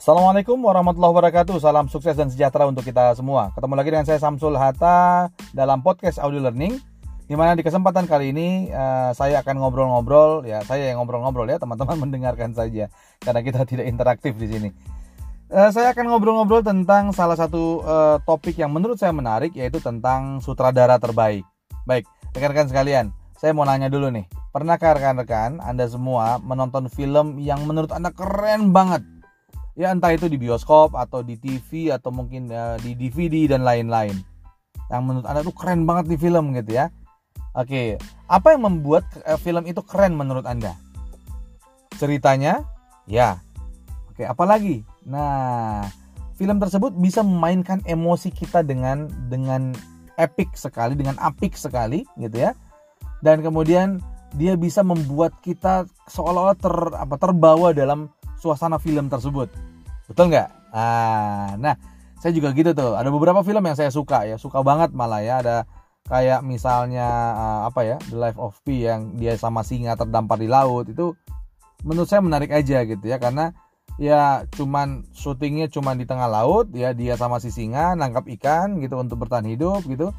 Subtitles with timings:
[0.00, 1.60] Assalamualaikum warahmatullahi wabarakatuh.
[1.60, 3.52] Salam sukses dan sejahtera untuk kita semua.
[3.52, 6.80] Ketemu lagi dengan saya Samsul Hatta dalam podcast Audio Learning.
[7.28, 11.60] Di mana di kesempatan kali ini uh, saya akan ngobrol-ngobrol ya, saya yang ngobrol-ngobrol ya,
[11.60, 12.88] teman-teman mendengarkan saja
[13.20, 14.70] karena kita tidak interaktif di sini.
[15.52, 20.40] Uh, saya akan ngobrol-ngobrol tentang salah satu uh, topik yang menurut saya menarik yaitu tentang
[20.40, 21.44] sutradara terbaik.
[21.84, 24.24] Baik, rekan-rekan sekalian, saya mau nanya dulu nih.
[24.48, 29.19] Pernahkah rekan-rekan Anda semua menonton film yang menurut Anda keren banget?
[29.78, 34.16] Ya entah itu di bioskop atau di TV atau mungkin uh, di DVD dan lain-lain.
[34.90, 36.90] Yang menurut anda tuh keren banget di film gitu ya.
[37.54, 37.98] Oke
[38.30, 40.74] apa yang membuat uh, film itu keren menurut anda?
[41.98, 42.62] Ceritanya?
[43.06, 43.42] Ya.
[44.10, 44.86] Oke apalagi?
[45.06, 45.86] Nah
[46.34, 49.76] film tersebut bisa memainkan emosi kita dengan dengan
[50.16, 52.52] epic sekali dengan apik sekali gitu ya.
[53.20, 54.00] Dan kemudian
[54.34, 58.08] dia bisa membuat kita seolah-olah ter apa terbawa dalam
[58.40, 59.52] suasana film tersebut.
[60.08, 60.48] Betul nggak?
[60.72, 61.76] Ah, nah,
[62.18, 62.96] saya juga gitu tuh.
[62.96, 65.44] Ada beberapa film yang saya suka ya, suka banget malah ya.
[65.44, 65.56] Ada
[66.08, 70.48] kayak misalnya uh, apa ya, The Life of Pi yang dia sama singa terdampar di
[70.48, 71.14] laut itu
[71.84, 73.56] menurut saya menarik aja gitu ya karena
[74.00, 78.96] ya cuman syutingnya cuman di tengah laut ya dia sama si singa nangkap ikan gitu
[79.00, 80.12] untuk bertahan hidup gitu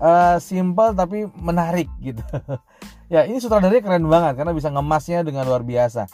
[0.00, 2.20] uh, simple tapi menarik gitu
[3.12, 6.08] ya ini sutradaranya keren banget karena bisa ngemasnya dengan luar biasa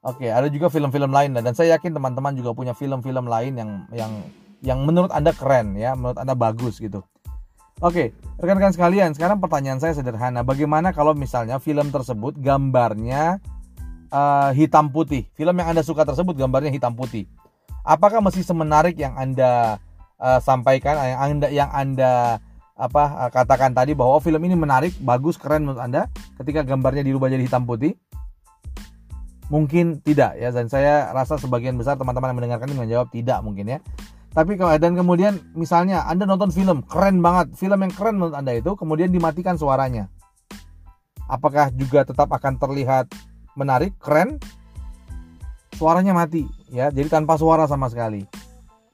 [0.00, 4.12] Oke, ada juga film-film lain dan saya yakin teman-teman juga punya film-film lain yang yang
[4.64, 7.04] yang menurut Anda keren ya, menurut Anda bagus gitu.
[7.80, 10.44] Oke, rekan-rekan sekalian, sekarang pertanyaan saya sederhana.
[10.44, 13.40] Bagaimana kalau misalnya film tersebut gambarnya
[14.12, 15.28] uh, hitam putih?
[15.36, 17.28] Film yang Anda suka tersebut gambarnya hitam putih.
[17.84, 19.80] Apakah masih semenarik yang Anda
[20.20, 22.12] uh, sampaikan, yang Anda yang Anda
[22.76, 26.08] apa uh, katakan tadi bahwa oh, film ini menarik, bagus, keren menurut Anda
[26.40, 27.96] ketika gambarnya dirubah jadi hitam putih?
[29.50, 33.66] Mungkin tidak ya dan saya rasa sebagian besar teman-teman yang mendengarkan ini menjawab tidak mungkin
[33.66, 33.78] ya.
[34.30, 38.54] Tapi kalau dan kemudian misalnya Anda nonton film keren banget, film yang keren menurut Anda
[38.54, 40.06] itu kemudian dimatikan suaranya.
[41.26, 43.10] Apakah juga tetap akan terlihat
[43.58, 44.38] menarik, keren?
[45.74, 48.22] Suaranya mati ya, jadi tanpa suara sama sekali.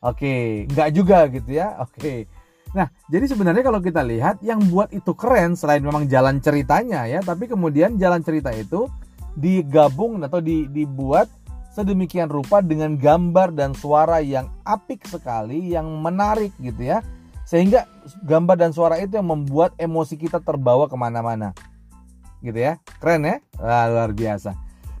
[0.00, 1.84] Oke, nggak juga gitu ya.
[1.84, 2.24] Oke.
[2.72, 7.20] Nah, jadi sebenarnya kalau kita lihat yang buat itu keren selain memang jalan ceritanya ya,
[7.20, 8.88] tapi kemudian jalan cerita itu
[9.36, 11.28] digabung atau di, dibuat
[11.76, 17.04] sedemikian rupa dengan gambar dan suara yang apik sekali, yang menarik gitu ya.
[17.46, 17.86] Sehingga
[18.24, 21.52] gambar dan suara itu yang membuat emosi kita terbawa ke mana-mana.
[22.40, 23.36] Gitu ya, keren ya?
[23.60, 24.56] Wah, luar biasa.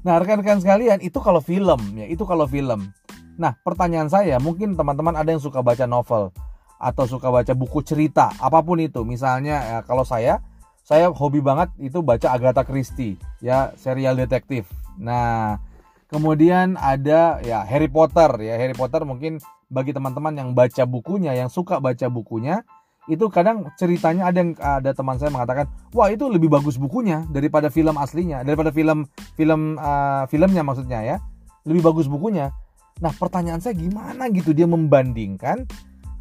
[0.06, 2.92] Nah rekan-rekan sekalian, itu kalau film ya, itu kalau film.
[3.40, 6.30] Nah pertanyaan saya, mungkin teman-teman ada yang suka baca novel
[6.76, 9.02] atau suka baca buku cerita, apa pun itu.
[9.02, 10.38] Misalnya ya, kalau saya,
[10.86, 14.70] saya hobi banget itu baca Agatha Christie ya serial detektif.
[15.02, 15.58] Nah
[16.06, 18.54] kemudian ada ya Harry Potter ya.
[18.54, 22.62] Harry Potter mungkin bagi teman-teman yang baca bukunya yang suka baca bukunya
[23.10, 27.66] itu kadang ceritanya ada yang ada teman saya mengatakan wah itu lebih bagus bukunya daripada
[27.66, 31.18] film aslinya daripada film film uh, filmnya maksudnya ya.
[31.66, 32.54] Lebih bagus bukunya.
[33.02, 35.66] Nah pertanyaan saya gimana gitu dia membandingkan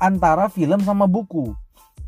[0.02, 1.54] antara film sama buku?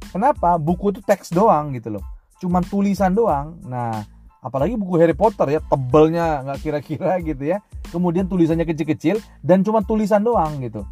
[0.10, 0.58] Kenapa?
[0.58, 3.58] Buku itu teks doang gitu loh cuman tulisan doang.
[3.66, 4.06] Nah,
[4.42, 7.58] apalagi buku Harry Potter ya tebelnya nggak kira-kira gitu ya.
[7.90, 10.86] Kemudian tulisannya kecil-kecil dan cuma tulisan doang gitu.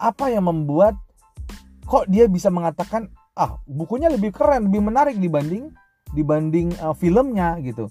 [0.00, 0.96] Apa yang membuat
[1.84, 5.74] kok dia bisa mengatakan ah bukunya lebih keren, lebih menarik dibanding
[6.14, 7.90] dibanding uh, filmnya gitu.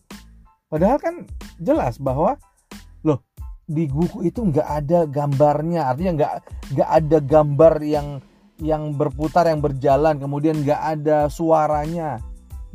[0.70, 1.26] Padahal kan
[1.58, 2.38] jelas bahwa
[3.02, 3.26] loh
[3.70, 6.34] di buku itu nggak ada gambarnya, artinya nggak
[6.74, 8.08] nggak ada gambar yang
[8.60, 12.20] yang berputar yang berjalan, kemudian nggak ada suaranya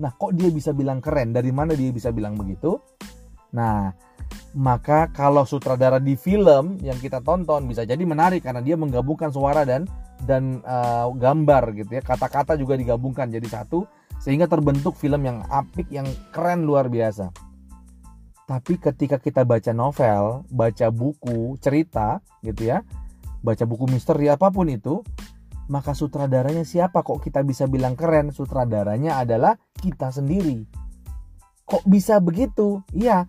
[0.00, 1.31] Nah, kok dia bisa bilang keren?
[1.31, 2.78] Dari mana dia bisa bilang begitu?
[3.55, 3.94] Nah,
[4.55, 9.62] maka kalau sutradara di film yang kita tonton bisa jadi menarik karena dia menggabungkan suara
[9.62, 9.87] dan
[10.27, 12.03] dan uh, gambar gitu ya.
[12.03, 13.87] Kata-kata juga digabungkan jadi satu
[14.19, 17.30] sehingga terbentuk film yang apik yang keren luar biasa.
[18.45, 22.84] Tapi ketika kita baca novel, baca buku, cerita gitu ya,
[23.41, 25.01] baca buku misteri apa pun itu,
[25.66, 27.01] maka sutradaranya siapa?
[27.01, 28.28] Kok kita bisa bilang keren?
[28.34, 30.69] Sutradaranya adalah kita sendiri.
[31.65, 32.84] Kok bisa begitu?
[32.93, 33.25] Iya.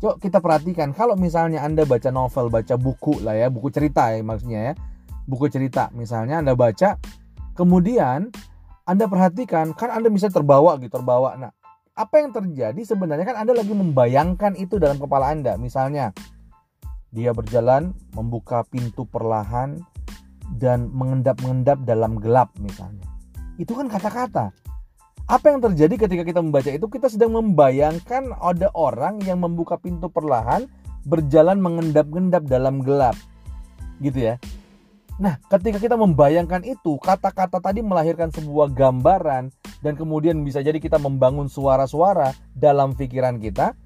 [0.00, 0.96] Yuk kita perhatikan.
[0.96, 4.74] Kalau misalnya anda baca novel baca buku lah ya buku cerita ya maksudnya ya.
[5.24, 7.00] Buku cerita misalnya anda baca
[7.56, 8.28] kemudian
[8.84, 11.36] anda perhatikan kan anda bisa terbawa gitu terbawa.
[11.40, 11.52] Nah
[11.94, 13.24] apa yang terjadi sebenarnya?
[13.24, 15.56] Kan anda lagi membayangkan itu dalam kepala anda.
[15.56, 16.12] Misalnya
[17.14, 19.78] dia berjalan membuka pintu perlahan
[20.60, 23.06] dan mengendap-mengendap dalam gelap misalnya.
[23.56, 24.50] Itu kan kata-kata.
[25.24, 26.84] Apa yang terjadi ketika kita membaca itu?
[26.84, 30.68] Kita sedang membayangkan ada orang yang membuka pintu perlahan
[31.08, 33.16] berjalan mengendap-endap dalam gelap.
[34.02, 34.36] gitu ya.
[35.22, 40.98] Nah, ketika kita membayangkan itu, kata-kata tadi melahirkan sebuah gambaran dan kemudian bisa jadi kita
[40.98, 43.78] membangun suara-suara dalam pikiran kita.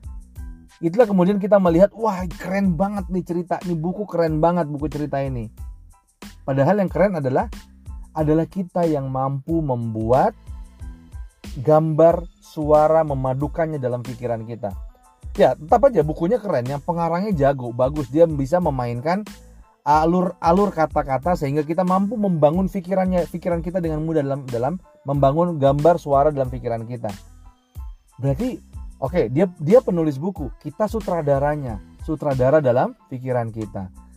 [0.81, 5.21] Itulah kemudian kita melihat, wah keren banget nih cerita, ini buku keren banget buku cerita
[5.21, 5.53] ini.
[6.49, 7.53] Padahal yang keren adalah
[8.17, 10.33] adalah kita yang mampu membuat
[11.61, 14.73] gambar suara memadukannya dalam pikiran kita.
[15.37, 19.29] Ya, tetap aja bukunya keren, yang pengarangnya jago, bagus, dia bisa memainkan
[19.85, 24.75] alur-alur kata-kata sehingga kita mampu membangun pikirannya pikiran kita dengan mudah dalam dalam
[25.05, 27.13] membangun gambar suara dalam pikiran kita.
[28.17, 28.57] Berarti
[29.05, 31.77] oke, okay, dia dia penulis buku, kita sutradaranya,
[32.09, 34.08] sutradara dalam pikiran kita.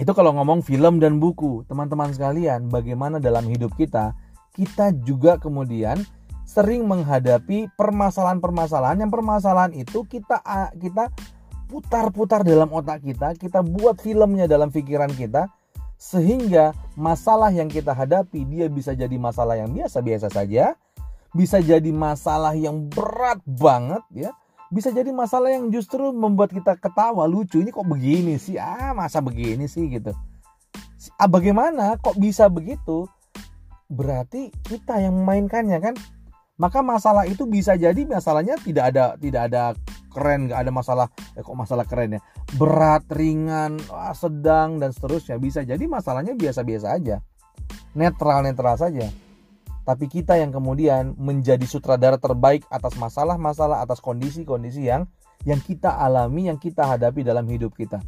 [0.00, 4.16] Itu kalau ngomong film dan buku, teman-teman sekalian, bagaimana dalam hidup kita
[4.50, 6.02] kita juga kemudian
[6.42, 10.42] sering menghadapi permasalahan-permasalahan yang permasalahan itu kita
[10.74, 11.06] kita
[11.70, 15.46] putar-putar dalam otak kita, kita buat filmnya dalam pikiran kita,
[15.94, 20.74] sehingga masalah yang kita hadapi dia bisa jadi masalah yang biasa-biasa saja,
[21.30, 24.34] bisa jadi masalah yang berat banget ya,
[24.70, 28.54] bisa jadi masalah yang justru membuat kita ketawa lucu ini kok begini sih?
[28.54, 29.90] Ah masa begini sih?
[29.90, 30.14] Gitu.
[31.18, 33.10] Ah, bagaimana kok bisa begitu?
[33.90, 35.94] Berarti kita yang memainkannya kan?
[36.54, 39.62] Maka masalah itu bisa jadi masalahnya tidak ada tidak ada
[40.14, 41.06] keren nggak ada masalah.
[41.34, 42.20] Eh kok masalah keren ya?
[42.54, 45.34] Berat ringan wah, sedang dan seterusnya.
[45.42, 47.18] Bisa jadi masalahnya biasa-biasa aja.
[47.98, 49.10] Netral netral saja
[49.90, 55.10] tapi kita yang kemudian menjadi sutradara terbaik atas masalah-masalah atas kondisi-kondisi yang
[55.42, 57.98] yang kita alami yang kita hadapi dalam hidup kita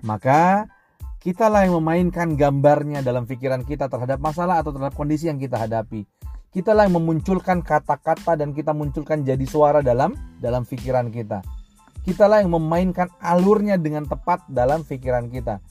[0.00, 0.64] maka
[1.20, 6.08] kitalah yang memainkan gambarnya dalam pikiran kita terhadap masalah atau terhadap kondisi yang kita hadapi
[6.50, 11.46] Kitalah yang memunculkan kata-kata dan kita munculkan jadi suara dalam dalam pikiran kita.
[12.02, 15.62] Kitalah yang memainkan alurnya dengan tepat dalam pikiran kita.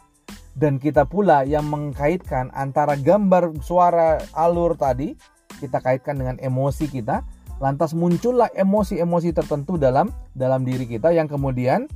[0.59, 5.15] Dan kita pula yang mengkaitkan antara gambar suara alur tadi
[5.63, 7.23] kita kaitkan dengan emosi kita,
[7.63, 11.87] lantas muncullah emosi-emosi tertentu dalam dalam diri kita yang kemudian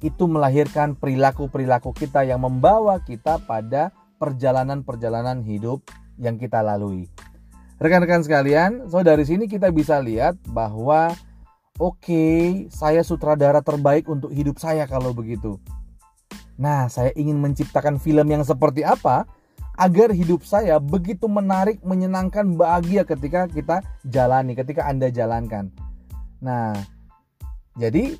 [0.00, 5.84] itu melahirkan perilaku-perilaku kita yang membawa kita pada perjalanan-perjalanan hidup
[6.16, 7.12] yang kita lalui.
[7.76, 11.12] Rekan-rekan sekalian, so dari sini kita bisa lihat bahwa
[11.76, 12.40] oke, okay,
[12.72, 15.60] saya sutradara terbaik untuk hidup saya kalau begitu.
[16.62, 19.26] Nah, saya ingin menciptakan film yang seperti apa
[19.74, 25.74] agar hidup saya begitu menarik, menyenangkan, bahagia ketika kita jalani, ketika Anda jalankan.
[26.38, 26.70] Nah,
[27.74, 28.14] jadi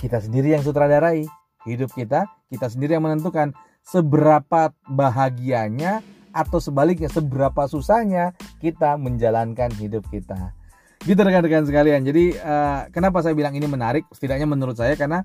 [0.00, 1.28] kita sendiri yang sutradarai
[1.68, 3.52] hidup kita, kita sendiri yang menentukan
[3.84, 6.00] seberapa bahagianya
[6.32, 8.32] atau sebaliknya seberapa susahnya
[8.64, 10.56] kita menjalankan hidup kita.
[11.04, 12.00] Gitu rekan-rekan sekalian.
[12.00, 14.08] Jadi uh, kenapa saya bilang ini menarik?
[14.08, 15.20] Setidaknya menurut saya karena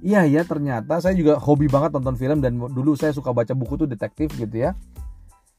[0.00, 3.84] iya ya ternyata saya juga hobi banget nonton film dan dulu saya suka baca buku
[3.84, 4.76] tuh detektif gitu ya.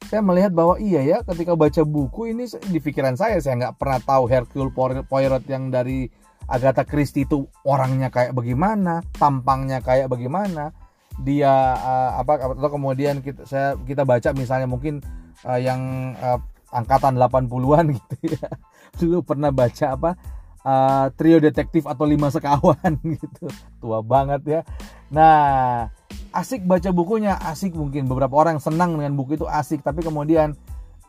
[0.09, 3.99] Saya melihat bahwa iya ya ketika baca buku ini di pikiran saya saya nggak pernah
[4.01, 4.73] tahu Hercule
[5.07, 6.09] Poirot yang dari
[6.51, 10.75] Agatha Christie itu orangnya kayak bagaimana, tampangnya kayak bagaimana
[11.21, 14.99] dia uh, apa atau kemudian kita saya kita baca misalnya mungkin
[15.45, 16.39] uh, yang uh,
[16.73, 18.47] angkatan 80-an gitu ya.
[18.99, 20.11] Dulu pernah baca apa
[20.65, 23.45] uh, trio detektif atau lima sekawan gitu.
[23.81, 24.61] Tua banget ya.
[25.11, 25.87] Nah,
[26.31, 30.55] asik baca bukunya, asik mungkin beberapa orang senang dengan buku itu asik, tapi kemudian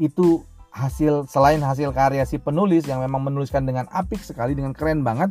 [0.02, 0.42] itu
[0.73, 5.28] hasil selain hasil karya si penulis yang memang menuliskan dengan apik sekali dengan keren banget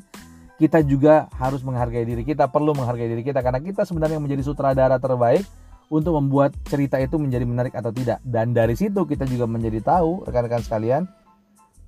[0.62, 5.02] kita juga harus menghargai diri kita, perlu menghargai diri kita karena kita sebenarnya menjadi sutradara
[5.02, 5.42] terbaik
[5.90, 8.22] untuk membuat cerita itu menjadi menarik atau tidak.
[8.22, 11.10] Dan dari situ kita juga menjadi tahu rekan-rekan sekalian,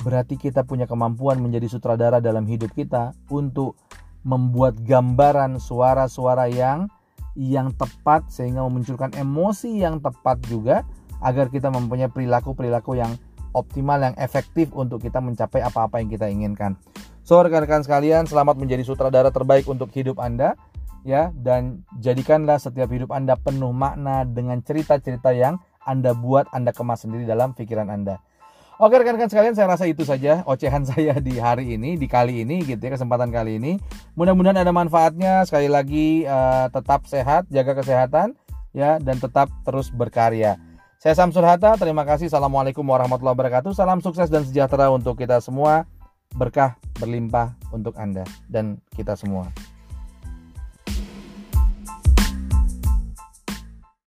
[0.04, 3.80] berarti kita punya kemampuan menjadi sutradara dalam hidup kita untuk
[4.28, 6.92] membuat gambaran suara-suara yang
[7.34, 10.86] yang tepat sehingga memunculkan emosi yang tepat juga
[11.24, 13.16] agar kita mempunyai perilaku-perilaku yang
[13.58, 16.78] optimal yang efektif untuk kita mencapai apa-apa yang kita inginkan.
[17.24, 20.60] So rekan-rekan sekalian, selamat menjadi sutradara terbaik untuk hidup Anda
[21.08, 27.08] ya dan jadikanlah setiap hidup Anda penuh makna dengan cerita-cerita yang Anda buat, Anda kemas
[27.08, 28.20] sendiri dalam pikiran Anda.
[28.84, 32.68] Oke rekan-rekan sekalian, saya rasa itu saja ocehan saya di hari ini, di kali ini
[32.68, 33.80] gitu ya, kesempatan kali ini.
[34.20, 35.48] Mudah-mudahan ada manfaatnya.
[35.48, 38.36] Sekali lagi uh, tetap sehat, jaga kesehatan
[38.76, 40.60] ya dan tetap terus berkarya.
[41.00, 42.28] Saya Samsul Hatta, terima kasih.
[42.28, 43.72] Assalamualaikum warahmatullahi wabarakatuh.
[43.72, 45.88] Salam sukses dan sejahtera untuk kita semua
[46.36, 49.48] berkah berlimpah untuk Anda dan kita semua.